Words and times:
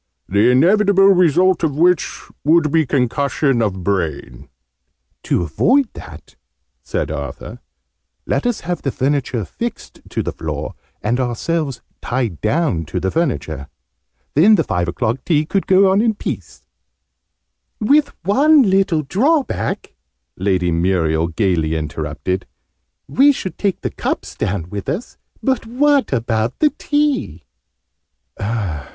"The 0.27 0.49
inevitable 0.49 1.09
result 1.09 1.63
of 1.63 1.75
which 1.77 2.23
would 2.43 2.71
be 2.71 2.87
concussion 2.87 3.61
of 3.61 3.83
brain." 3.83 4.49
"To 5.25 5.43
avoid 5.43 5.89
that," 5.93 6.35
said 6.81 7.11
Arthur, 7.11 7.59
"let 8.25 8.47
us 8.47 8.61
have 8.61 8.81
the 8.81 8.89
furniture 8.89 9.45
fixed 9.45 10.01
to 10.09 10.23
the 10.23 10.31
floor, 10.31 10.73
and 11.03 11.19
ourselves 11.19 11.83
tied 12.01 12.41
down 12.41 12.83
to 12.85 12.99
the 12.99 13.11
furniture. 13.11 13.67
Then 14.33 14.55
the 14.55 14.63
five 14.63 14.87
o'clock 14.87 15.23
tea 15.23 15.45
could 15.45 15.67
go 15.67 15.91
on 15.91 16.01
in 16.01 16.15
peace." 16.15 16.65
"With 17.79 18.11
one 18.23 18.63
little 18.63 19.03
drawback!" 19.03 19.93
Lady 20.35 20.71
Muriel 20.71 21.27
gaily 21.27 21.75
interrupted. 21.75 22.47
"We 23.07 23.31
should 23.31 23.59
take 23.59 23.81
the 23.81 23.91
cups 23.91 24.33
down 24.33 24.71
with 24.71 24.89
us: 24.89 25.19
but 25.43 25.67
what 25.67 26.11
about 26.11 26.57
the 26.57 26.71
tea?" 26.79 27.43